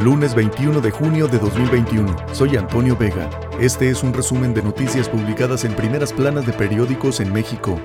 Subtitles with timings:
[0.00, 2.14] Lunes 21 de junio de 2021.
[2.32, 3.30] Soy Antonio Vega.
[3.58, 7.80] Este es un resumen de noticias publicadas en primeras planas de periódicos en México.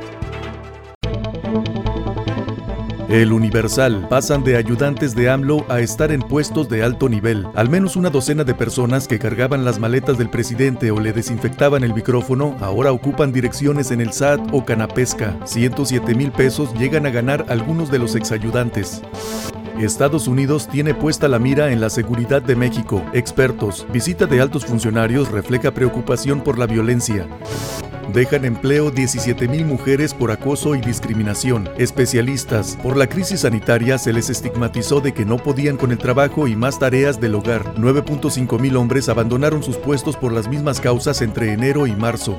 [3.11, 7.45] El Universal pasan de ayudantes de AMLO a estar en puestos de alto nivel.
[7.55, 11.83] Al menos una docena de personas que cargaban las maletas del presidente o le desinfectaban
[11.83, 15.37] el micrófono ahora ocupan direcciones en el SAT o Canapesca.
[15.43, 19.01] 107 mil pesos llegan a ganar algunos de los exayudantes.
[19.77, 23.03] Estados Unidos tiene puesta la mira en la seguridad de México.
[23.11, 27.27] Expertos, visita de altos funcionarios refleja preocupación por la violencia.
[28.13, 31.69] Dejan empleo 17.000 mujeres por acoso y discriminación.
[31.77, 36.47] Especialistas, por la crisis sanitaria se les estigmatizó de que no podían con el trabajo
[36.47, 37.73] y más tareas del hogar.
[37.75, 42.37] 9.5 mil hombres abandonaron sus puestos por las mismas causas entre enero y marzo.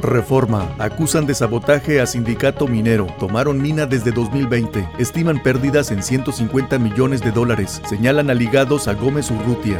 [0.00, 0.74] Reforma.
[0.78, 3.06] Acusan de sabotaje a sindicato minero.
[3.18, 4.88] Tomaron mina desde 2020.
[4.98, 7.82] Estiman pérdidas en 150 millones de dólares.
[7.86, 9.78] Señalan aligados a Gómez Urrutia.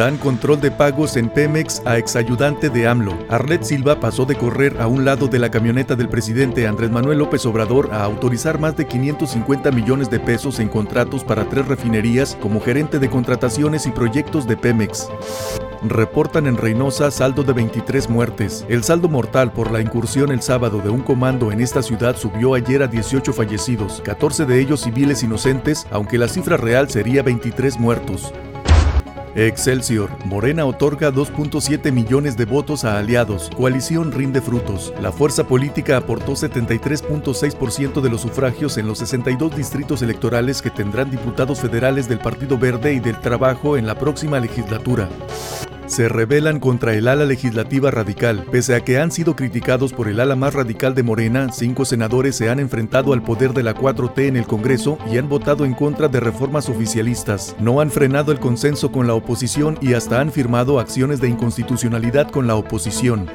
[0.00, 3.18] Dan control de pagos en Pemex a exayudante de AMLO.
[3.28, 7.18] Arlet Silva pasó de correr a un lado de la camioneta del presidente Andrés Manuel
[7.18, 12.34] López Obrador a autorizar más de 550 millones de pesos en contratos para tres refinerías
[12.40, 15.06] como gerente de contrataciones y proyectos de Pemex.
[15.82, 18.64] Reportan en Reynosa saldo de 23 muertes.
[18.70, 22.54] El saldo mortal por la incursión el sábado de un comando en esta ciudad subió
[22.54, 27.78] ayer a 18 fallecidos, 14 de ellos civiles inocentes, aunque la cifra real sería 23
[27.78, 28.32] muertos.
[29.34, 30.10] Excelsior.
[30.26, 33.50] Morena otorga 2.7 millones de votos a aliados.
[33.56, 34.92] Coalición rinde frutos.
[35.00, 41.10] La fuerza política aportó 73.6% de los sufragios en los 62 distritos electorales que tendrán
[41.10, 45.08] diputados federales del Partido Verde y del Trabajo en la próxima legislatura
[45.90, 48.46] se rebelan contra el ala legislativa radical.
[48.50, 52.36] Pese a que han sido criticados por el ala más radical de Morena, cinco senadores
[52.36, 55.74] se han enfrentado al poder de la 4T en el Congreso y han votado en
[55.74, 57.56] contra de reformas oficialistas.
[57.58, 62.30] No han frenado el consenso con la oposición y hasta han firmado acciones de inconstitucionalidad
[62.30, 63.28] con la oposición.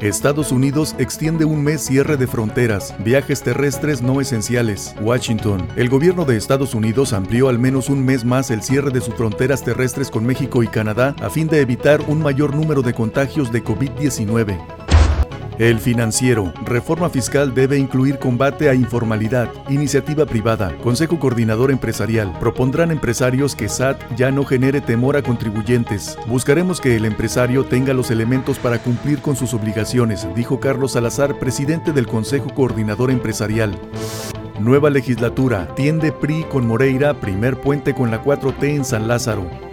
[0.00, 4.94] Estados Unidos extiende un mes cierre de fronteras, viajes terrestres no esenciales.
[5.02, 5.68] Washington.
[5.76, 9.14] El gobierno de Estados Unidos amplió al menos un mes más el cierre de sus
[9.14, 13.52] fronteras terrestres con México y Canadá a fin de evitar un mayor número de contagios
[13.52, 14.79] de COVID-19.
[15.58, 16.52] El financiero.
[16.64, 22.32] Reforma fiscal debe incluir combate a informalidad, iniciativa privada, Consejo Coordinador Empresarial.
[22.38, 26.18] Propondrán empresarios que SAT ya no genere temor a contribuyentes.
[26.26, 31.38] Buscaremos que el empresario tenga los elementos para cumplir con sus obligaciones, dijo Carlos Salazar,
[31.38, 33.78] presidente del Consejo Coordinador Empresarial.
[34.58, 35.74] Nueva legislatura.
[35.74, 39.69] Tiende PRI con Moreira, primer puente con la 4T en San Lázaro.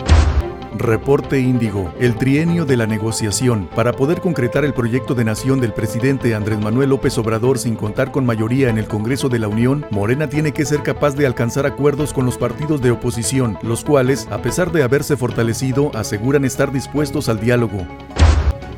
[0.76, 3.70] Reporte Índigo, el trienio de la negociación.
[3.76, 8.12] Para poder concretar el proyecto de nación del presidente Andrés Manuel López Obrador sin contar
[8.12, 11.66] con mayoría en el Congreso de la Unión, Morena tiene que ser capaz de alcanzar
[11.66, 16.72] acuerdos con los partidos de oposición, los cuales, a pesar de haberse fortalecido, aseguran estar
[16.72, 17.86] dispuestos al diálogo.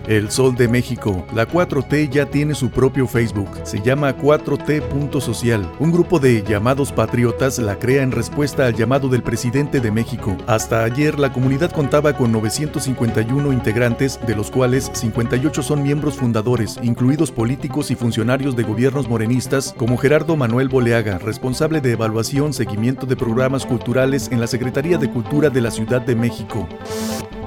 [0.09, 1.23] El Sol de México.
[1.35, 3.47] La 4T ya tiene su propio Facebook.
[3.61, 5.71] Se llama 4T.social.
[5.77, 10.35] Un grupo de llamados patriotas la crea en respuesta al llamado del presidente de México.
[10.47, 16.79] Hasta ayer la comunidad contaba con 951 integrantes, de los cuales 58 son miembros fundadores,
[16.81, 23.05] incluidos políticos y funcionarios de gobiernos morenistas, como Gerardo Manuel Boleaga, responsable de evaluación, seguimiento
[23.05, 26.67] de programas culturales en la Secretaría de Cultura de la Ciudad de México.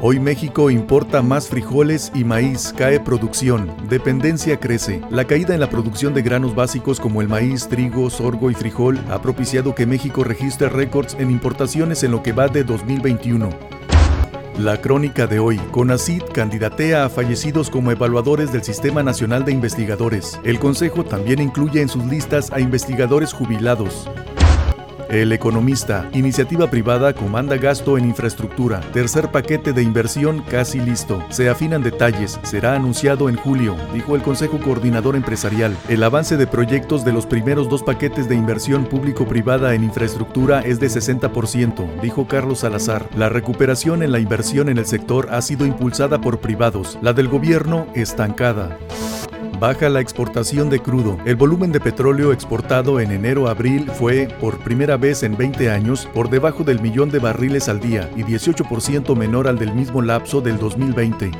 [0.04, 5.00] Hoy México importa más frijoles y maíz, cae producción, dependencia crece.
[5.10, 8.98] La caída en la producción de granos básicos como el maíz, trigo, sorgo y frijol
[9.10, 13.48] ha propiciado que México registre récords en importaciones en lo que va de 2021.
[14.58, 15.58] La crónica de hoy.
[15.70, 20.40] CONACID candidatea a fallecidos como evaluadores del Sistema Nacional de Investigadores.
[20.42, 24.10] El Consejo también incluye en sus listas a investigadores jubilados.
[25.12, 28.80] El economista, iniciativa privada comanda gasto en infraestructura.
[28.94, 31.22] Tercer paquete de inversión casi listo.
[31.28, 32.40] Se afinan detalles.
[32.44, 35.76] Será anunciado en julio, dijo el Consejo Coordinador Empresarial.
[35.90, 40.80] El avance de proyectos de los primeros dos paquetes de inversión público-privada en infraestructura es
[40.80, 43.06] de 60%, dijo Carlos Salazar.
[43.14, 47.28] La recuperación en la inversión en el sector ha sido impulsada por privados, la del
[47.28, 48.78] gobierno estancada.
[49.62, 51.18] Baja la exportación de crudo.
[51.24, 56.28] El volumen de petróleo exportado en enero-abril fue, por primera vez en 20 años, por
[56.28, 60.58] debajo del millón de barriles al día y 18% menor al del mismo lapso del
[60.58, 61.30] 2020.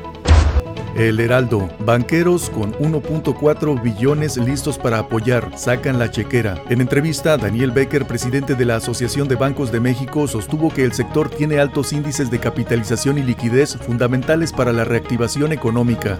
[0.95, 6.63] El Heraldo, banqueros con 1.4 billones listos para apoyar, sacan la chequera.
[6.69, 10.93] En entrevista, Daniel Becker, presidente de la Asociación de Bancos de México, sostuvo que el
[10.93, 16.19] sector tiene altos índices de capitalización y liquidez fundamentales para la reactivación económica.